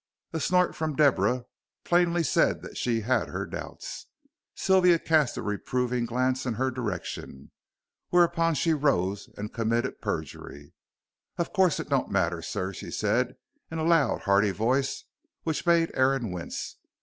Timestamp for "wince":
16.31-16.77